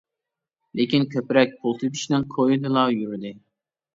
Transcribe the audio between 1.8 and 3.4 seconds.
تېپىشنىڭ كويىدىلا يۈردى.